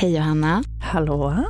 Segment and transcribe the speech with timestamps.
[0.00, 0.62] Hej Johanna.
[0.82, 1.44] Hallå.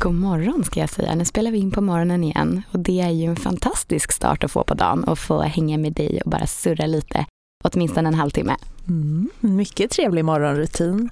[0.00, 1.14] God morgon ska jag säga.
[1.14, 4.50] Nu spelar vi in på morgonen igen och det är ju en fantastisk start att
[4.50, 7.26] få på dagen och få hänga med dig och bara surra lite,
[7.64, 8.56] åtminstone en halvtimme.
[8.88, 11.10] Mm, mycket trevlig morgonrutin.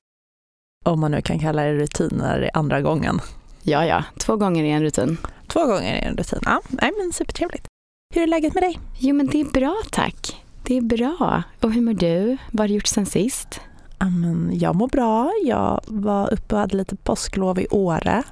[0.85, 3.21] Om man nu kan kalla det rutin när det är andra gången.
[3.63, 5.17] Ja, ja, två gånger är en rutin.
[5.47, 6.41] Två gånger är en rutin.
[6.45, 7.67] Ja, nej, men supertrevligt.
[8.15, 8.79] Hur är läget med dig?
[8.99, 10.45] Jo, men det är bra tack.
[10.63, 11.43] Det är bra.
[11.61, 12.37] Och hur mår du?
[12.51, 13.61] Vad har du gjort sen sist?
[14.05, 15.33] Amen, jag mår bra.
[15.45, 18.23] Jag var uppe och hade lite påsklov i Åre.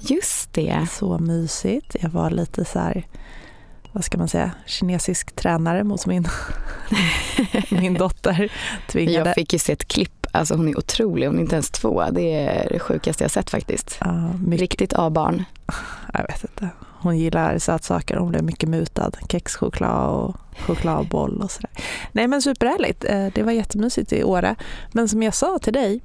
[0.00, 0.86] Just det.
[0.90, 1.96] Så mysigt.
[2.00, 3.06] Jag var lite så här,
[3.92, 6.28] vad ska man säga, kinesisk tränare mot min,
[7.70, 8.52] min dotter.
[8.88, 9.28] Tvingade.
[9.28, 12.04] Jag fick ju se ett klipp, alltså hon är otrolig, hon är inte ens två.
[12.10, 13.98] Det är det sjukaste jag sett faktiskt.
[14.00, 15.44] Ja, Riktigt A-barn.
[16.12, 16.68] Jag vet inte.
[17.02, 19.10] Hon gillar sötsaker, hon blev mycket mutad.
[19.28, 21.70] Kexchoklad och chokladboll och sådär.
[22.12, 24.56] Nej men superhärligt, eh, det var jättemysigt i Åre.
[24.92, 26.00] Men som jag sa till dig,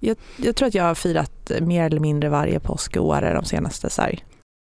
[0.00, 3.44] jag, jag, tror att jag har firat mer eller mindre varje påsk i Åre de
[3.44, 4.18] senaste, så här,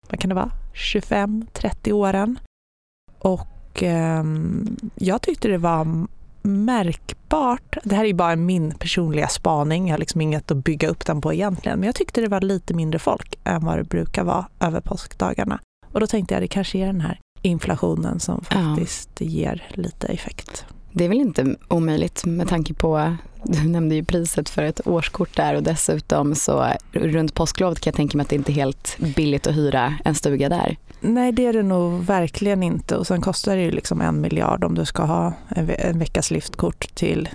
[0.09, 2.39] vad kan det vara, 25-30 åren.
[3.19, 4.23] Och eh,
[4.95, 6.07] jag tyckte det var
[6.43, 11.05] märkbart, det här är bara min personliga spaning, jag har liksom inget att bygga upp
[11.05, 14.23] den på egentligen, men jag tyckte det var lite mindre folk än vad det brukar
[14.23, 15.59] vara över påskdagarna.
[15.91, 19.27] Och då tänkte jag det kanske är den här inflationen som faktiskt ja.
[19.27, 20.65] ger lite effekt.
[20.95, 25.35] Det är väl inte omöjligt med tanke på, du nämnde ju priset för ett årskort
[25.35, 28.97] där och dessutom så runt påsklovet kan jag tänka mig att det inte är helt
[29.15, 30.77] billigt att hyra en stuga där.
[30.99, 34.63] Nej det är det nog verkligen inte och sen kostar det ju liksom en miljard
[34.63, 37.29] om du ska ha en, en veckas liftkort till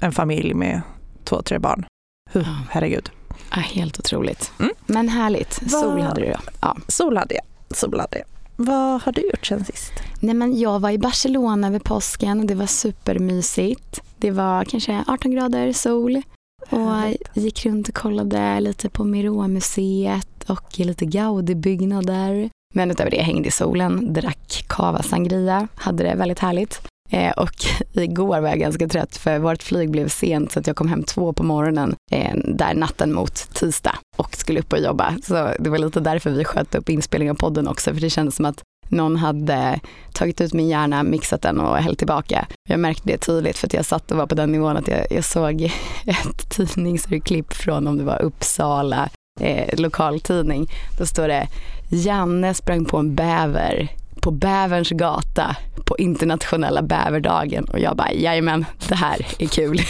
[0.00, 0.80] en familj med
[1.24, 1.86] två, tre barn.
[2.32, 3.10] Huh, herregud.
[3.50, 4.52] Ja, helt otroligt.
[4.58, 4.72] Mm.
[4.86, 5.70] Men härligt.
[5.70, 6.38] Sol hade du då?
[6.60, 6.76] Ja.
[6.88, 7.76] Sol hade jag.
[7.76, 8.26] Sol hade jag.
[8.56, 9.92] Vad har du gjort sen sist?
[10.20, 14.00] Nej, men jag var i Barcelona över påsken och det var supermysigt.
[14.16, 16.22] Det var kanske 18 grader sol
[16.70, 22.50] och gick runt och kollade lite på Miró-museet och lite Gaudi-byggnader.
[22.74, 26.80] Men utöver det hängde i solen, drack cava sangria, hade det väldigt härligt.
[27.10, 27.54] Eh, och
[27.92, 31.02] igår var jag ganska trött för vårt flyg blev sent så att jag kom hem
[31.02, 35.14] två på morgonen eh, där natten mot tisdag och skulle upp och jobba.
[35.22, 38.36] Så det var lite därför vi sköt upp inspelningen av podden också för det kändes
[38.36, 39.80] som att någon hade
[40.12, 42.46] tagit ut min hjärna, mixat den och hällt tillbaka.
[42.68, 45.06] Jag märkte det tydligt för att jag satt och var på den nivån att jag,
[45.10, 45.62] jag såg
[46.06, 49.08] ett tidningsurklipp från om det var Uppsala
[49.40, 50.70] eh, lokaltidning.
[50.98, 51.48] Då står det
[51.90, 53.88] Janne sprang på en bäver
[54.20, 59.80] på Bäverns gata på internationella bäverdagen och jag bara jajamän, det här är kul.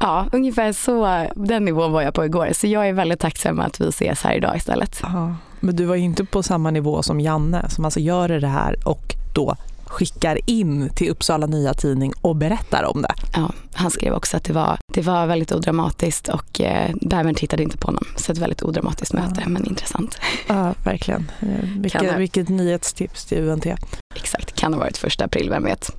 [0.00, 2.50] ja, ungefär så, den nivån var jag på igår.
[2.52, 5.00] Så jag är väldigt tacksam att vi ses här idag istället.
[5.02, 8.76] Ja, men du var inte på samma nivå som Janne som alltså gör det här
[8.84, 9.56] och då
[9.88, 13.14] skickar in till Uppsala Nya Tidning och berättar om det.
[13.34, 17.62] Ja, han skrev också att det var, det var väldigt odramatiskt och eh, bävern tittade
[17.62, 18.04] inte på honom.
[18.16, 19.48] Så ett väldigt odramatiskt möte, ja.
[19.48, 20.18] men intressant.
[20.46, 21.30] Ja, verkligen.
[21.40, 22.16] Eh, vilket, ha...
[22.16, 23.66] vilket nyhetstips till UNT.
[24.14, 25.90] Exakt, kan ha varit första april, vem vet.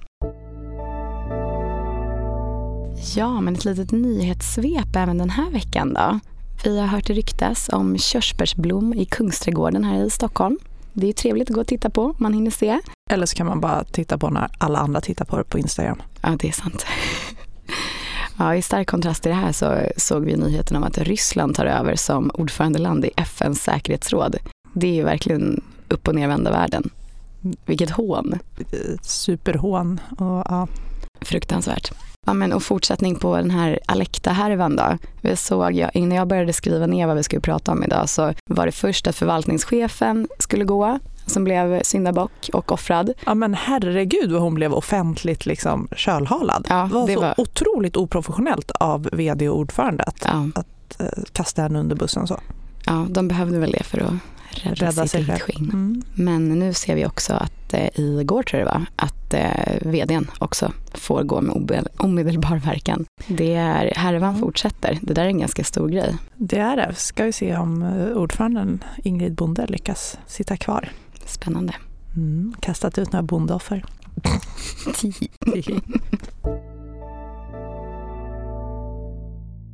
[3.16, 6.20] Ja, men ett litet nyhetssvep även den här veckan då.
[6.64, 10.60] Vi har hört det ryktas om körsbärsblom i Kungsträdgården här i Stockholm.
[10.94, 12.80] Det är trevligt att gå och titta på, man hinner se.
[13.10, 16.02] Eller så kan man bara titta på när alla andra tittar på det på Instagram.
[16.22, 16.86] Ja, det är sant.
[18.42, 21.66] Ja, I stark kontrast till det här så såg vi nyheten om att Ryssland tar
[21.66, 24.36] över som ordförandeland i FNs säkerhetsråd.
[24.74, 26.90] Det är ju verkligen upp och nervända världen.
[27.66, 28.40] Vilket hån.
[29.02, 30.00] Superhån.
[30.10, 30.68] Och, ja.
[31.22, 31.92] Fruktansvärt.
[32.26, 34.98] Ja, men, och fortsättning på den här Alekta-härvan då.
[35.22, 38.34] Vi såg, ja, innan jag började skriva ner vad vi skulle prata om idag så
[38.46, 43.14] var det först att förvaltningschefen skulle gå som blev syndabock och offrad.
[43.26, 46.66] Ja men herregud vad hon blev offentligt liksom kölhalad.
[46.70, 47.40] Ja, det var det så var...
[47.40, 50.48] otroligt oprofessionellt av vd och ordförande att, ja.
[50.56, 52.40] att uh, kasta henne under bussen så.
[52.86, 54.14] Ja, de behövde väl det för att
[54.52, 55.70] rädda, rädda sitt eget skinn.
[55.74, 56.02] Mm.
[56.14, 60.32] Men nu ser vi också att eh, igår tror jag det var, att eh, vdn
[60.40, 63.06] också får gå med omedelbar verkan.
[63.28, 64.42] Det är, härvan mm.
[64.42, 65.00] fortsätter.
[65.02, 66.16] Det där är en ganska stor grej.
[66.36, 66.96] Det är det.
[66.96, 70.90] Ska vi se om eh, ordföranden Ingrid Bonde lyckas sitta kvar.
[71.26, 71.74] Spännande.
[72.16, 73.86] Mm, kastat ut några bondeoffer.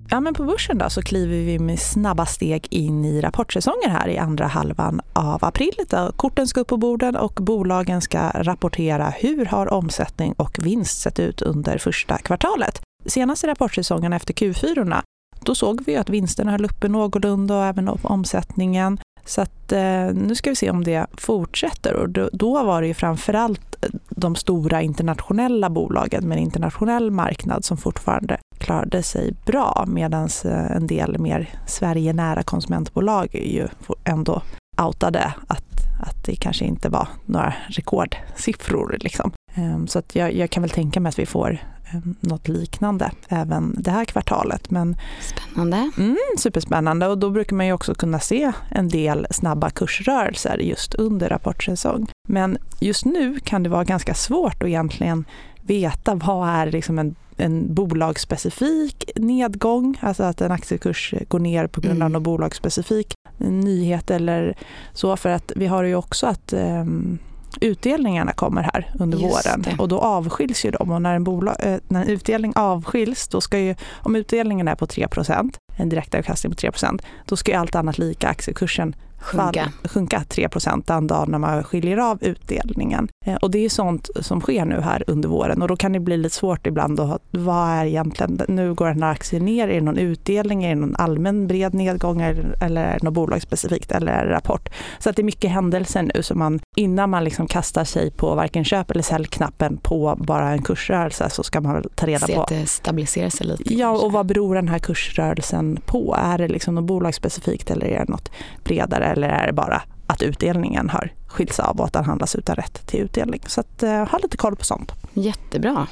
[0.10, 4.08] Ja, men på börsen då så kliver vi med snabba steg in i rapportsäsongen här
[4.08, 5.74] i andra halvan av april.
[6.16, 11.20] Korten ska upp på borden och bolagen ska rapportera hur har omsättning och vinst sett
[11.20, 12.82] ut under första kvartalet.
[13.06, 15.02] Senaste rapportsäsongen efter Q4
[15.42, 18.98] då såg vi att vinsterna höll uppe någorlunda och även omsättningen.
[19.26, 22.88] Så att, eh, nu ska vi se om det fortsätter och då, då var det
[22.88, 29.34] ju framförallt eh, de stora internationella bolagen med en internationell marknad som fortfarande klarade sig
[29.46, 33.68] bra medan eh, en del mer Sverige-nära konsumentbolag ju
[34.04, 34.42] ändå
[34.82, 38.98] outade att, att det kanske inte var några rekordsiffror.
[39.00, 39.32] Liksom.
[39.56, 41.58] Ehm, så att jag, jag kan väl tänka mig att vi får
[41.94, 44.72] ehm, något liknande även det här kvartalet.
[44.72, 45.92] Men, Spännande.
[45.98, 50.96] Mm, superspännande och då brukar man ju också kunna se en del snabba kursrörelser just
[50.96, 52.08] under rapportsäsong.
[52.28, 55.26] Men just nu kan det vara ganska svårt att egentligen
[55.62, 61.82] veta vad är liksom en, en bolagsspecifik nedgång, alltså att en aktiekurs går ner på
[61.82, 62.12] grund av mm.
[62.12, 64.58] någon bolagsspecifik nyhet eller
[64.94, 65.18] så.
[65.18, 67.20] För att vi har ju också att um,
[67.62, 69.76] utdelningarna kommer här under Just våren det.
[69.80, 70.92] och då avskiljs ju de.
[70.92, 74.76] Och när en, bolag, eh, när en utdelning avskiljs, då ska ju, om utdelningen är
[74.76, 80.24] på 3% en direktavkastning på 3% då ska ju allt annat lika aktiekursen sjunka, sjunka
[80.30, 80.50] 3
[80.86, 83.08] den dagen när man skiljer av utdelningen.
[83.26, 86.00] Eh, och det är sånt som sker nu här under våren och då kan det
[86.00, 89.74] bli lite svårt ibland att vad är egentligen, nu går den här aktien ner, är
[89.74, 94.12] det någon utdelning, är det någon allmän bred nedgång eller är det något bolagsspecifikt eller
[94.12, 94.70] är det rapport?
[95.00, 98.36] Så att det är mycket händelser nu så man innan man liksom kastar sig på
[98.36, 102.42] varken köp eller säljknappen på bara en kursrörelse så ska man ta reda Se på.
[102.42, 103.74] att det stabiliserar sig lite.
[103.74, 106.16] Ja, och vad beror den här kursrörelsen på?
[106.20, 108.32] Är det liksom något bolagsspecifikt eller är det något
[108.64, 112.56] bredare eller är det bara att utdelningen har skilts av och att den handlas utan
[112.56, 113.42] rätt till utdelning.
[113.48, 114.92] Så att, eh, ha lite koll på sånt.
[115.14, 115.88] Jättebra.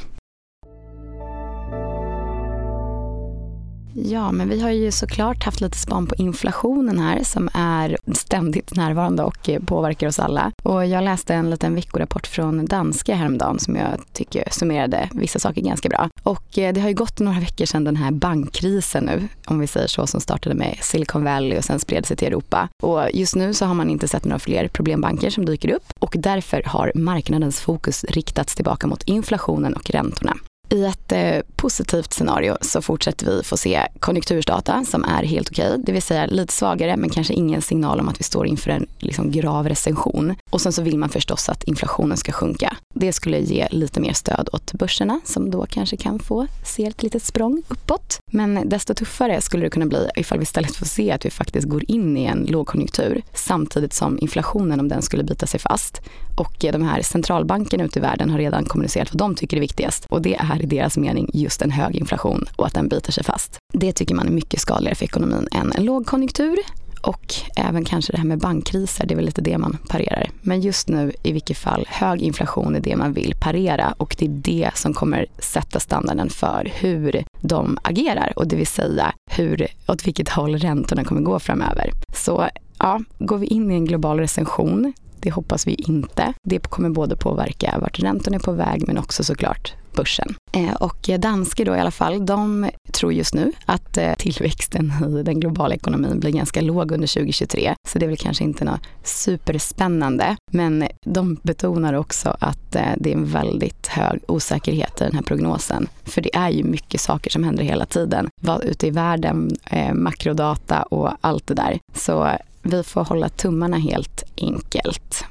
[3.96, 8.76] Ja, men vi har ju såklart haft lite span på inflationen här som är ständigt
[8.76, 10.52] närvarande och eh, påverkar oss alla.
[10.64, 15.62] Och jag läste en liten veckorapport från danska häromdagen som jag tycker summerade vissa saker
[15.62, 16.10] ganska bra.
[16.24, 19.68] Och eh, det har ju gått några veckor sedan den här bankkrisen nu, om vi
[19.68, 22.70] säger så, som startade med Silicon Valley och sen spred sig till Europa.
[22.84, 26.16] Och just nu så har man inte sett några fler problembanker som dyker upp och
[26.18, 30.38] därför har marknadens fokus riktats tillbaka mot inflationen och räntorna.
[30.74, 35.70] I ett eh, positivt scenario så fortsätter vi få se konjunktursdata som är helt okej,
[35.70, 38.72] okay, det vill säga lite svagare men kanske ingen signal om att vi står inför
[38.72, 40.36] en liksom, grav recension.
[40.54, 42.78] Och sen så vill man förstås att inflationen ska sjunka.
[42.96, 47.04] Det skulle ge lite mer stöd åt börserna som då kanske kan få se ett
[47.04, 48.20] litet språng uppåt.
[48.32, 51.68] Men desto tuffare skulle det kunna bli ifall vi istället får se att vi faktiskt
[51.68, 56.02] går in i en lågkonjunktur samtidigt som inflationen, om den skulle bita sig fast.
[56.38, 60.06] Och de här centralbankerna ute i världen har redan kommunicerat vad de tycker är viktigast
[60.10, 63.24] och det är i deras mening just en hög inflation och att den biter sig
[63.24, 63.58] fast.
[63.74, 66.58] Det tycker man är mycket skadligare för ekonomin än en lågkonjunktur
[67.04, 70.30] och även kanske det här med bankkriser, det är väl lite det man parerar.
[70.42, 74.26] Men just nu i vilket fall, hög inflation är det man vill parera och det
[74.26, 79.68] är det som kommer sätta standarden för hur de agerar och det vill säga hur,
[79.88, 81.92] åt vilket håll räntorna kommer gå framöver.
[82.16, 82.48] Så
[82.80, 86.34] ja, går vi in i en global recession, det hoppas vi inte.
[86.44, 90.36] Det kommer både påverka vart räntorna är på väg men också såklart börsen.
[90.54, 95.24] Eh, och danske då i alla fall, de tror just nu att eh, tillväxten i
[95.24, 97.76] den globala ekonomin blir ganska låg under 2023.
[97.88, 100.36] Så det är väl kanske inte något superspännande.
[100.52, 105.22] Men de betonar också att eh, det är en väldigt hög osäkerhet i den här
[105.22, 105.88] prognosen.
[106.04, 108.30] För det är ju mycket saker som händer hela tiden.
[108.64, 109.56] Ute i världen,
[109.94, 111.80] makrodata och allt det där.
[111.96, 112.32] Så
[112.62, 115.26] vi får hålla tummarna helt enkelt.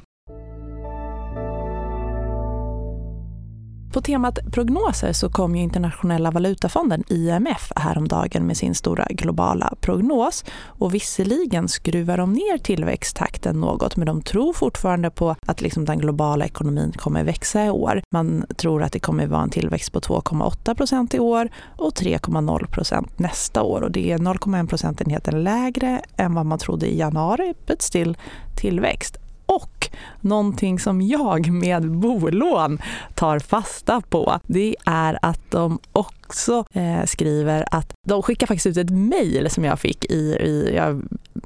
[3.93, 10.45] På temat prognoser så kom ju Internationella valutafonden, IMF, häromdagen med sin stora globala prognos.
[10.67, 15.99] Och visserligen skruvar de ner tillväxttakten något, men de tror fortfarande på att liksom den
[15.99, 18.03] globala ekonomin kommer växa i år.
[18.13, 22.67] Man tror att det kommer vara en tillväxt på 2,8 procent i år och 3,0
[22.67, 23.83] procent nästa år.
[23.83, 28.17] Och det är 0,1 procentenheter lägre än vad man trodde i januari, but still
[28.57, 29.22] tillväxt.
[29.57, 29.89] Och
[30.21, 32.79] någonting som jag med bolån
[33.15, 38.77] tar fasta på, det är att de också eh, skriver att de skickar faktiskt ut
[38.77, 41.03] ett mejl som jag fick i, i jag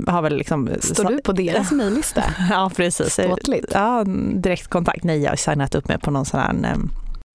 [0.06, 0.70] har väl liksom...
[0.80, 2.24] Står du på deras mejllista?
[2.50, 3.12] ja, precis.
[3.12, 3.70] Ståtligt.
[3.74, 5.04] Ja, direktkontakt.
[5.04, 6.78] Nej, jag har signat upp mig på någon sån här eh,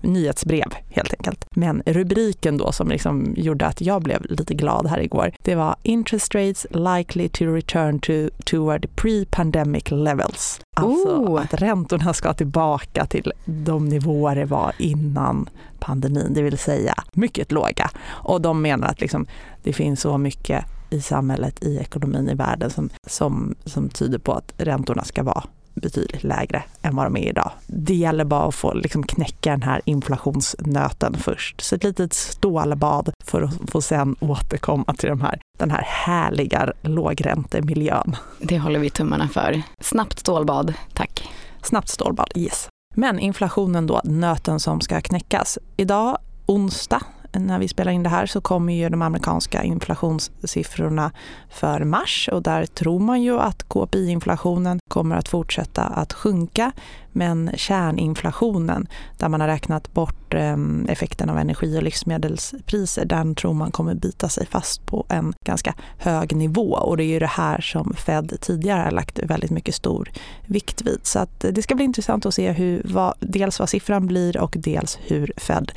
[0.04, 1.46] nyhetsbrev helt enkelt.
[1.56, 5.76] Men rubriken då som liksom gjorde att jag blev lite glad här igår, det var
[5.84, 8.12] “Interest rates likely to return to
[8.46, 10.62] toward pre-pandemic levels”.
[10.76, 11.42] Alltså oh.
[11.42, 17.52] att räntorna ska tillbaka till de nivåer det var innan pandemin, det vill säga mycket
[17.52, 17.90] låga.
[18.08, 19.26] Och de menar att liksom,
[19.64, 24.34] det finns så mycket i samhället, i ekonomin i världen som, som, som tyder på
[24.34, 27.52] att räntorna ska vara betydligt lägre än vad de är idag.
[27.68, 31.62] Det gäller bara att få liksom knäcka den här inflationsnöten först.
[31.62, 36.74] Så ett litet stålbad för att få sen återkomma till de här, den här härliga
[36.82, 38.16] lågräntemiljön.
[38.40, 39.62] Det håller vi tummarna för.
[39.80, 41.30] Snabbt stålbad, tack.
[41.64, 42.68] Snabbt stålbad, yes.
[42.96, 45.60] Men inflationen då, nöten som ska knäckas.
[45.78, 47.02] Idag, onsdag,
[47.34, 51.12] när vi spelar in det här så kommer ju de amerikanska inflationssiffrorna
[51.50, 56.72] för mars och där tror man ju att KPI-inflationen kommer att fortsätta att sjunka
[57.12, 63.54] men kärninflationen där man har räknat bort ehm, effekten av energi och livsmedelspriser den tror
[63.54, 67.26] man kommer bita sig fast på en ganska hög nivå och det är ju det
[67.26, 70.12] här som Fed tidigare har lagt väldigt mycket stor
[70.46, 71.00] vikt vid.
[71.04, 74.56] Så att det ska bli intressant att se hur, vad, dels vad siffran blir och
[74.60, 75.72] dels hur Fed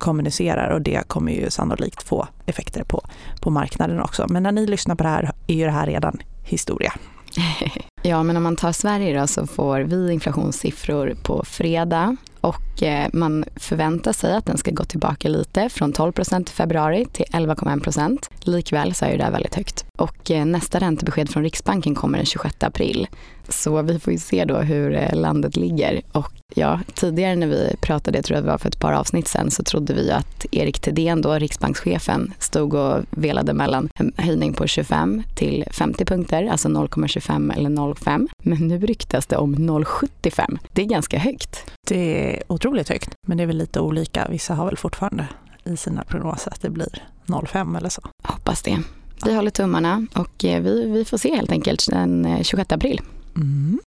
[0.00, 3.02] kommunicerar och det kommer ju sannolikt få effekter på,
[3.40, 4.26] på marknaden också.
[4.28, 6.92] Men när ni lyssnar på det här är ju det här redan historia.
[8.02, 13.08] Ja, men om man tar Sverige då så får vi inflationssiffror på fredag och eh,
[13.12, 17.26] man förväntar sig att den ska gå tillbaka lite från 12 procent i februari till
[17.26, 18.30] 11,1 procent.
[18.40, 19.84] Likväl så är det väldigt högt.
[19.98, 23.08] Och eh, nästa räntebesked från Riksbanken kommer den 26 april.
[23.50, 26.00] Så vi får ju se då hur eh, landet ligger.
[26.12, 29.28] Och ja, tidigare när vi pratade, jag tror att det var för ett par avsnitt
[29.28, 34.54] sen, så trodde vi att Erik Thedéen, då riksbankschefen, stod och velade mellan en höjning
[34.54, 38.28] på 25 till 50 punkter, alltså 0,25 eller 0,5.
[38.42, 40.58] Men nu ryktas det om 0,75.
[40.72, 41.70] Det är ganska högt.
[41.86, 44.26] Det är otroligt högt, men det är väl lite olika.
[44.30, 45.26] Vissa har väl fortfarande
[45.64, 48.02] i sina prognoser att det blir 0,5 eller så.
[48.24, 48.78] Hoppas det.
[49.24, 53.00] Vi håller tummarna och eh, vi, vi får se helt enkelt den 26 eh, april.
[53.36, 53.80] Mm.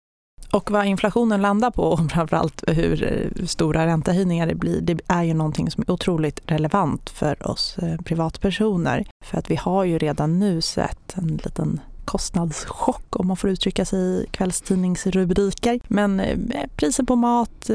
[0.54, 5.24] Och vad inflationen landar på och framförallt hur eh, stora räntehöjningar det blir, det är
[5.24, 9.06] ju någonting som är otroligt relevant för oss eh, privatpersoner.
[9.26, 13.86] För att vi har ju redan nu sett en liten kostnadschock om man får uttrycka
[13.86, 15.80] sig i kvällstidningsrubriker.
[15.88, 16.38] Men eh,
[16.76, 17.70] priser på mat,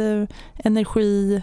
[0.57, 1.43] energi,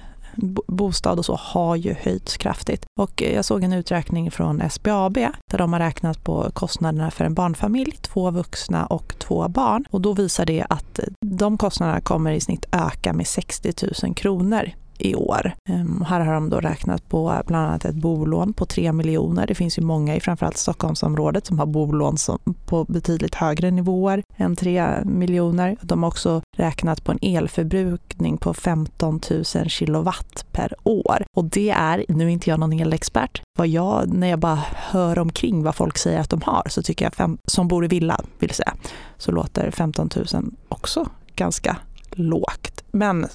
[0.68, 2.86] bostad och så har ju höjts kraftigt.
[3.00, 5.14] Och eh, jag såg en uträkning från SBAB
[5.52, 9.86] där de har räknat på kostnaderna för en barnfamilj, två vuxna och två barn.
[9.92, 13.74] Och då visar det att eh, de kostnaderna kommer i snitt öka med 60
[14.04, 15.54] 000 kronor i år.
[15.70, 19.48] Ehm, här har de då räknat på bland annat ett bolån på 3 miljoner.
[19.48, 24.24] Det finns ju många i framförallt Stockholmsområdet som har bolån som, på betydligt högre nivåer
[24.38, 25.78] än 3 miljoner.
[25.82, 31.26] De har också räknat på en elförbrukning på 15 000 kilowatt per år.
[31.36, 35.20] Och det är, nu är inte jag någon elexpert, vad jag, när jag bara hör
[35.20, 38.22] omkring vad folk säger att de har så tycker jag, fem, som bor i villa
[38.40, 38.74] vill säga,
[39.18, 41.78] så låter 15 000 också ganska
[42.16, 42.84] lågt.
[42.92, 43.28] Men,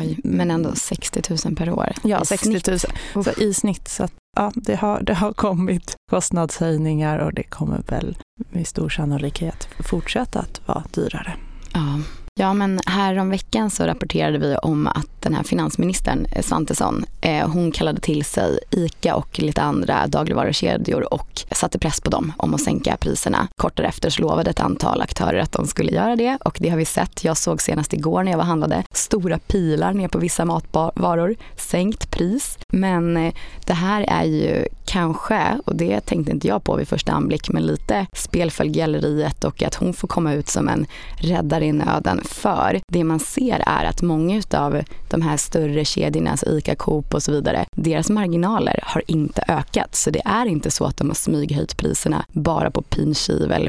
[0.00, 1.92] Oj, men ändå 60 000 per år.
[2.04, 2.70] Ja, 60
[3.14, 3.88] 000 så i snitt.
[3.88, 8.16] Så att, ja, det, har, det har kommit kostnadshöjningar och det kommer väl
[8.50, 11.36] med stor sannolikhet fortsätta att vara dyrare.
[11.72, 12.00] Ja.
[12.40, 17.72] Ja, men häromveckan så rapporterade vi om att den här finansministern eh, Svantesson, eh, hon
[17.72, 22.60] kallade till sig ICA och lite andra dagligvarukedjor och satte press på dem om att
[22.60, 23.48] sänka priserna.
[23.56, 26.76] Kort därefter så lovade ett antal aktörer att de skulle göra det och det har
[26.76, 27.24] vi sett.
[27.24, 32.10] Jag såg senast igår när jag var handlade stora pilar ner på vissa matvaror, sänkt
[32.10, 32.58] pris.
[32.72, 33.34] Men eh,
[33.66, 37.66] det här är ju kanske, och det tänkte inte jag på vid första anblick, men
[37.66, 42.20] lite spel för galleriet och att hon får komma ut som en räddare i nöden
[42.28, 47.14] för det man ser är att många av de här större kedjorna, alltså ICA, Coop
[47.14, 49.94] och så vidare, deras marginaler har inte ökat.
[49.94, 53.14] Så det är inte så att de har smyghöjt priserna bara på pin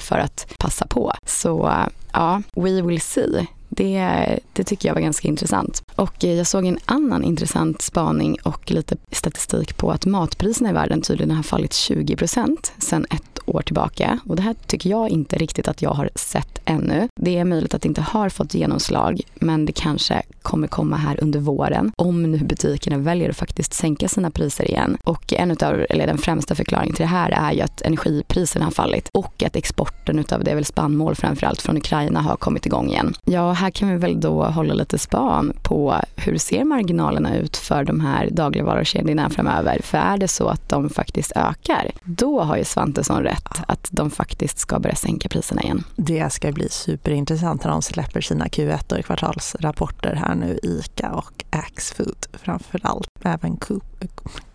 [0.01, 1.13] för att passa på.
[1.25, 1.71] Så
[2.13, 3.47] ja, we will see.
[3.69, 5.83] Det, det tycker jag var ganska intressant.
[5.95, 11.01] Och jag såg en annan intressant spaning och lite statistik på att matpriserna i världen
[11.01, 14.19] tydligen har fallit 20 procent sedan ett år tillbaka.
[14.25, 17.07] Och det här tycker jag inte riktigt att jag har sett ännu.
[17.15, 21.23] Det är möjligt att det inte har fått genomslag, men det kanske kommer komma här
[21.23, 24.97] under våren om nu butikerna väljer att faktiskt sänka sina priser igen.
[25.03, 28.71] Och en utav, eller den främsta förklaringen till det här är ju att energipriserna har
[28.71, 32.89] fallit och att exporten utav det är väl spannmål framförallt från Ukraina har kommit igång
[32.89, 33.15] igen.
[33.25, 37.83] Ja, här kan vi väl då hålla lite span på hur ser marginalerna ut för
[37.83, 39.79] de här dagligvarukedjorna framöver?
[39.83, 44.11] För är det så att de faktiskt ökar, då har ju Svantesson rätt att de
[44.11, 45.83] faktiskt ska börja sänka priserna igen.
[45.95, 51.43] Det ska bli superintressant när de släpper sina Q1 och kvartalsrapporter här nu, ICA och
[51.49, 53.83] Axfood framför allt, även Coop.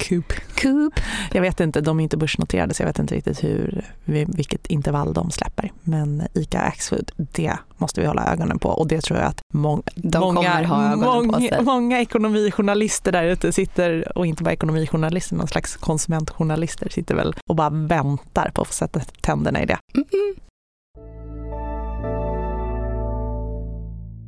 [0.08, 0.32] Coop.
[0.62, 1.00] Coop.
[1.32, 5.12] Jag vet inte, de är inte börsnoterade så jag vet inte riktigt hur, vilket intervall
[5.12, 5.72] de släpper.
[5.82, 9.40] Men ICA och Axfood, det måste vi hålla ögonen på och det tror jag att
[9.52, 15.76] må de många, många, många ekonomijournalister där ute sitter, och inte bara ekonomijournalister, någon slags
[15.76, 19.78] konsumentjournalister sitter väl och bara väntar på att få sätta tänderna i det.
[19.94, 20.40] Mm -mm.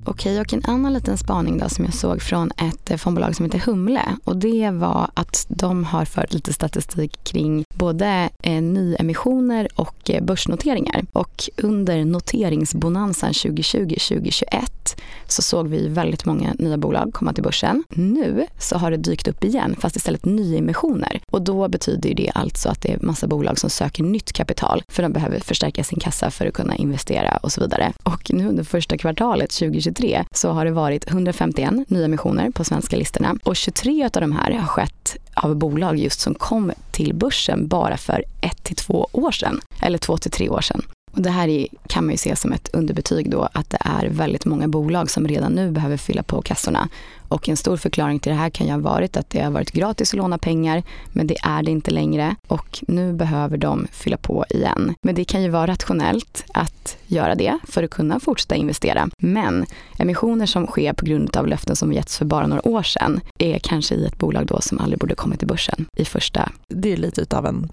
[0.08, 3.44] Okej, och en annan liten spaning då som jag såg från ett eh, fondbolag som
[3.44, 9.68] heter Humle och det var att de har fört lite statistik kring både eh, nyemissioner
[9.74, 11.04] och eh, börsnoteringar.
[11.12, 14.66] Och under noteringsbonansen 2020-2021
[15.26, 17.84] så såg vi väldigt många nya bolag komma till börsen.
[17.90, 21.20] Nu så har det dykt upp igen, fast istället nyemissioner.
[21.30, 25.02] Och då betyder det alltså att det är massa bolag som söker nytt kapital för
[25.02, 27.92] de behöver förstärka sin kassa för att kunna investera och så vidare.
[28.02, 29.95] Och nu under första kvartalet 2023
[30.32, 34.66] så har det varit 151 nyemissioner på svenska listorna och 23 av de här har
[34.66, 39.60] skett av bolag just som kom till börsen bara för ett till två år sedan,
[39.82, 40.82] eller två till tre år sedan.
[41.12, 44.44] Och det här kan man ju se som ett underbetyg då att det är väldigt
[44.44, 46.88] många bolag som redan nu behöver fylla på kassorna.
[47.28, 49.72] Och en stor förklaring till det här kan ju ha varit att det har varit
[49.72, 54.16] gratis att låna pengar men det är det inte längre och nu behöver de fylla
[54.16, 54.94] på igen.
[55.02, 59.08] Men det kan ju vara rationellt att göra det för att kunna fortsätta investera.
[59.18, 59.66] Men
[59.98, 63.58] emissioner som sker på grund av löften som getts för bara några år sedan är
[63.58, 66.52] kanske i ett bolag då som aldrig borde kommit till börsen i första.
[66.68, 67.68] Det är lite utav en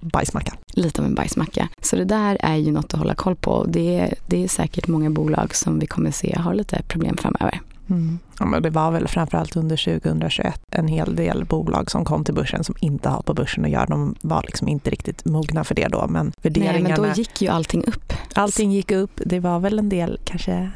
[0.00, 0.54] bajsmacka.
[0.72, 1.68] Lite av en bajsmacka.
[1.82, 3.64] Så det där är ju något att hålla koll på.
[3.68, 7.60] Det är, det är säkert många bolag som vi kommer se har lite problem framöver.
[7.90, 8.18] Mm.
[8.38, 12.34] Ja, men det var väl framförallt under 2021 en hel del bolag som kom till
[12.34, 13.86] börsen som inte har på börsen att göra.
[13.86, 16.06] De var liksom inte riktigt mogna för det då.
[16.08, 16.88] Men värderingarna...
[16.88, 18.12] Nej, men då gick ju allting upp.
[18.34, 19.20] Allting gick upp.
[19.26, 20.70] Det var väl en del kanske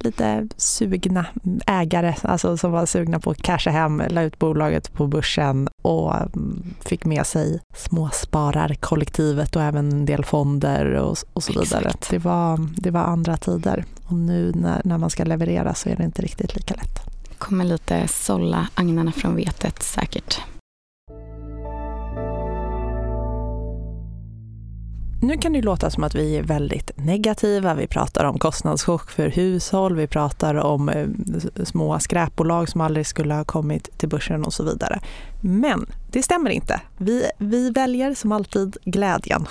[0.00, 1.26] lite sugna
[1.66, 6.14] ägare alltså som var sugna på att casha hem, la ut bolaget på börsen och
[6.14, 11.92] mm, fick med sig småspararkollektivet och även en del fonder och, och så vidare.
[12.10, 15.96] Det var, det var andra tider och nu när, när man ska leverera så är
[15.96, 16.97] det inte riktigt lika lätt
[17.38, 20.40] kommer lite sålla agnarna från vetet säkert.
[25.22, 27.74] Nu kan det låta som att vi är väldigt negativa.
[27.74, 31.06] Vi pratar om kostnadschock för hushåll, vi pratar om eh,
[31.64, 35.00] små skräpbolag som aldrig skulle ha kommit till börsen och så vidare.
[35.40, 36.80] Men det stämmer inte.
[36.96, 39.46] Vi, vi väljer som alltid glädjen.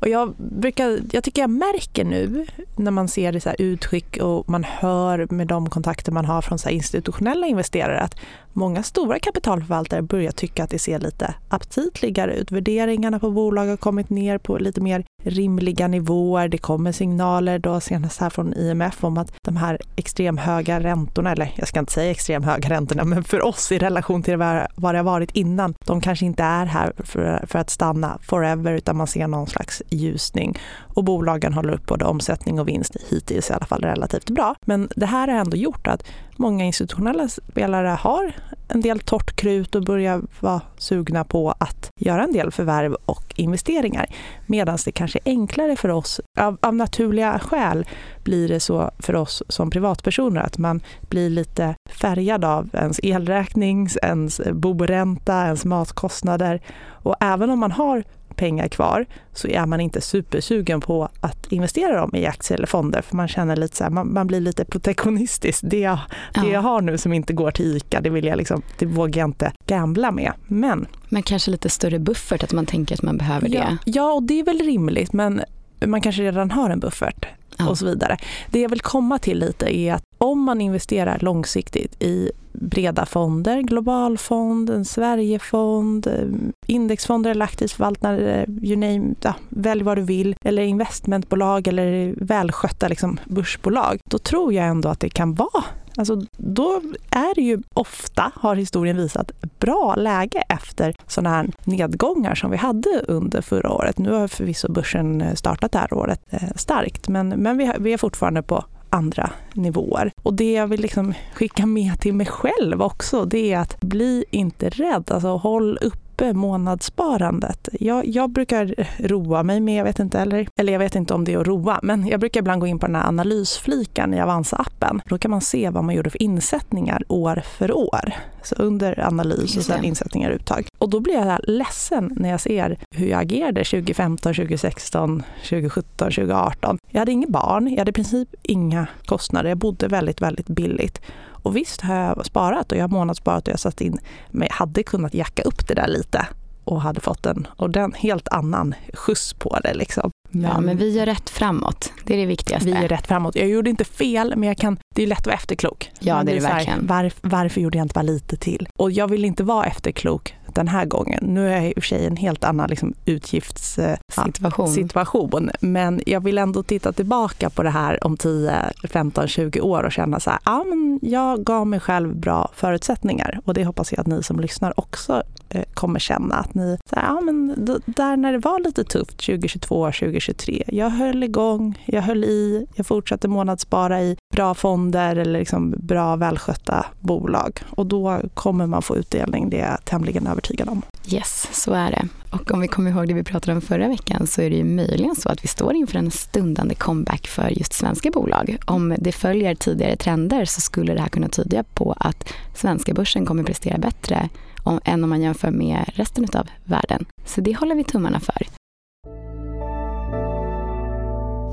[0.00, 2.46] Och jag, brukar, jag tycker jag märker nu
[2.76, 6.58] när man ser det så utskick och man hör med de kontakter man har från
[6.58, 8.16] så institutionella investerare att
[8.54, 12.52] många stora kapitalförvaltare börjar tycka att det ser lite aptitligare ut.
[12.52, 16.48] Värderingarna på bolag har kommit ner på lite mer rimliga nivåer.
[16.48, 21.52] Det kommer signaler då senast här från IMF om att de här extremhöga räntorna, eller
[21.56, 25.02] jag ska inte säga extremhöga räntorna, men för oss i relation till vad det har
[25.02, 29.28] varit innan, de kanske inte är här för, för att stanna forever utan man ser
[29.28, 30.58] någon slags ljusning.
[30.94, 34.54] Och bolagen håller upp både omsättning och vinst hittills i alla fall relativt bra.
[34.64, 36.04] Men det här har ändå gjort att
[36.36, 38.32] många institutionella spelare har
[38.68, 43.34] en del torrt krut och börjar vara sugna på att göra en del förvärv och
[43.36, 44.06] investeringar.
[44.46, 47.86] Medan det kanske är enklare för oss, av, av, naturliga skäl
[48.24, 53.88] blir det så för oss som privatpersoner att man blir lite färgad av ens elräkning,
[54.02, 56.60] ens boränta, ens matkostnader.
[56.86, 58.04] Och även om man har
[58.36, 63.02] pengar kvar så är man inte supersugen på att investera dem i aktier eller fonder
[63.02, 65.60] för man känner lite så här, man, man, blir lite protektionistisk.
[65.62, 65.98] Det, jag,
[66.34, 66.46] det ja.
[66.46, 69.28] jag har nu som inte går till ICA, det, vill jag liksom, det vågar jag
[69.28, 70.32] inte gambla med.
[70.46, 73.78] Men, men kanske lite större buffert, att man tänker att man behöver ja, det.
[73.84, 75.42] Ja, och det är väl rimligt men
[75.86, 77.26] man kanske redan har en buffert
[77.58, 77.68] ja.
[77.68, 78.16] och så vidare.
[78.50, 83.60] Det jag vill komma till lite är att om man investerar långsiktigt i breda fonder,
[83.60, 86.28] globalfond, en Sverigefond, eh,
[86.66, 92.88] indexfonder eller aktivt förvaltare, you name, ja, välj vad du vill, eller investmentbolag eller välskötta
[92.88, 95.64] liksom, börsbolag, då tror jag ändå att det kan vara
[95.96, 96.80] Alltså, då
[97.10, 102.56] är det ju ofta, har historien visat, bra läge efter sådana här nedgångar som vi
[102.56, 103.98] hade under förra året.
[103.98, 107.92] Nu har förvisso börsen eh, startat det här året eh, starkt, men, men vi, vi
[107.92, 110.12] är fortfarande på andra nivåer.
[110.22, 114.24] Och det jag vill liksom skicka med till mig själv också, det är att bli
[114.30, 115.10] inte rädd.
[115.10, 117.68] Alltså håll upp uppe månadssparandet.
[117.80, 121.24] Jag, jag brukar roa mig med, jag vet inte, eller, eller jag vet inte om
[121.24, 124.20] det är att roa, men jag brukar ibland gå in på den här analysfliken i
[124.20, 125.00] Avanza-appen.
[125.06, 128.12] Då kan man se vad man gjorde för insättningar år för år.
[128.42, 130.68] Så under analys och sen insättningar och uttag.
[130.78, 136.78] Och då blir jag ledsen när jag ser hur jag agerade 2015, 2016, 2017, 2018.
[136.90, 139.48] Jag hade inga barn, jag hade i princip inga kostnader.
[139.48, 141.00] Jag bodde väldigt, väldigt billigt.
[141.44, 143.98] Och visst har jag sparat och jag har månadssparat och jag satt in,
[144.30, 146.26] men jag hade kunnat jacka upp det där lite
[146.64, 149.74] och hade fått en och den helt annan skjuts på det.
[149.74, 150.10] Liksom.
[150.30, 151.92] Men, ja, men vi gör rätt framåt.
[152.04, 152.66] Det är det viktigaste.
[152.66, 153.36] Vi gör rätt framåt.
[153.36, 155.90] Jag gjorde inte fel, men jag kan, det är lätt att vara efterklok.
[156.00, 156.88] Ja, det är det verkligen.
[156.88, 158.68] Här, var, varför gjorde jag inte bara lite till?
[158.78, 161.24] Och jag vill inte vara efterklok den här gången.
[161.24, 164.68] Nu är jag i och för sig en helt annan liksom, utgiftssituation.
[164.68, 165.50] Situation.
[165.60, 169.92] Men jag vill ändå titta tillbaka på det här om 10, 15, 20 år och
[169.92, 173.40] känna så här, ja men jag gav mig själv bra förutsättningar.
[173.44, 176.34] Och det hoppas jag att ni som lyssnar också eh, kommer känna.
[176.34, 177.54] Att ni, så här, ja men
[177.86, 182.86] där när det var lite tufft 2022, 2023, jag höll igång, jag höll i, jag
[182.86, 187.60] fortsatte månadsspara i bra fonder eller liksom bra välskötta bolag.
[187.70, 190.82] Och då kommer man få utdelning, det är jag tämligen övertygad om.
[191.08, 192.08] Yes, så är det.
[192.30, 194.64] Och om vi kommer ihåg det vi pratade om förra veckan så är det ju
[194.64, 198.58] möjligen så att vi står inför en stundande comeback för just svenska bolag.
[198.66, 203.26] Om det följer tidigare trender så skulle det här kunna tyda på att svenska börsen
[203.26, 204.28] kommer prestera bättre
[204.62, 207.04] om, än om man jämför med resten av världen.
[207.24, 208.46] Så det håller vi tummarna för.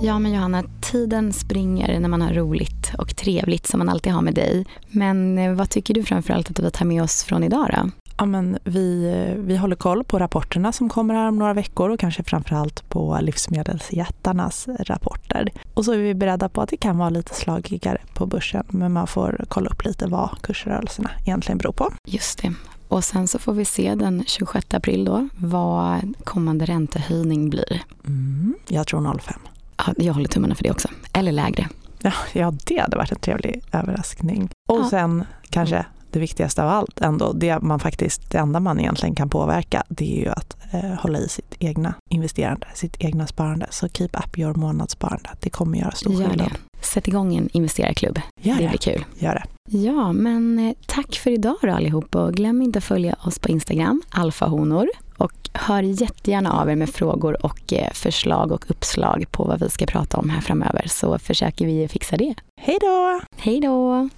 [0.03, 4.21] Ja men Johanna, tiden springer när man har roligt och trevligt som man alltid har
[4.21, 4.65] med dig.
[4.87, 7.89] Men eh, vad tycker du framförallt att vi tar med oss från idag då?
[8.21, 11.99] Ja, men vi, vi håller koll på rapporterna som kommer här om några veckor och
[11.99, 15.49] kanske framförallt på livsmedelsjättarnas rapporter.
[15.73, 18.93] Och så är vi beredda på att det kan vara lite slagigare på börsen men
[18.93, 21.93] man får kolla upp lite vad kursrörelserna egentligen beror på.
[22.07, 22.53] Just det.
[22.87, 27.81] Och sen så får vi se den 26 april då vad kommande räntehöjning blir.
[28.07, 29.33] Mm, jag tror 0,5.
[29.77, 30.87] Ja, jag håller tummarna för det också.
[31.13, 31.69] Eller lägre.
[32.01, 34.49] Ja, ja, det hade varit en trevlig överraskning.
[34.69, 34.89] Och ja.
[34.89, 39.29] sen kanske det viktigaste av allt ändå, det man faktiskt, det enda man egentligen kan
[39.29, 43.67] påverka, det är ju att eh, hålla i sitt egna investerande, sitt egna sparande.
[43.69, 45.29] Så keep up your månadssparande.
[45.39, 46.51] Det kommer göra stor Gör skillnad.
[46.51, 46.85] Det.
[46.85, 48.19] Sätt igång en investerarklubb.
[48.41, 48.63] Gör det.
[48.63, 49.05] det blir kul.
[49.19, 49.43] Gör det.
[49.77, 53.49] Ja, men eh, tack för idag då allihop och glöm inte att följa oss på
[53.49, 54.89] Instagram, alfahonor.
[55.17, 59.69] Och hör jättegärna av er med frågor och eh, förslag och uppslag på vad vi
[59.69, 62.35] ska prata om här framöver så försöker vi fixa det.
[62.61, 63.21] Hej då!
[63.37, 64.09] Hej då!